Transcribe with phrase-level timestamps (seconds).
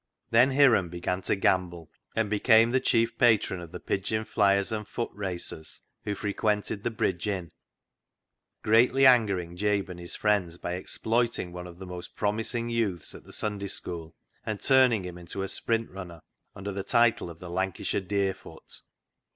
[0.31, 4.87] Then Hiram began to gamble, and became the chief patron of the pigeon fliers and
[4.87, 7.51] foot racers who frequented the Bridge Inn,
[8.63, 13.25] greatly angering Jabe and his friends by exploiting one of the most promising youths at
[13.25, 16.21] the Sunday School, and turning him into a sprint runner
[16.55, 18.81] under the title of" the Lancashire Deerfoot."